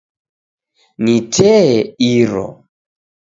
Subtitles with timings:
[1.03, 1.69] Ni tee
[2.11, 2.45] iro.